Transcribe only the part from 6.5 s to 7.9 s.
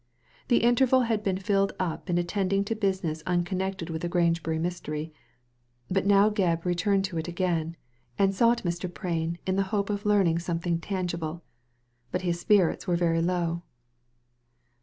returned to it again,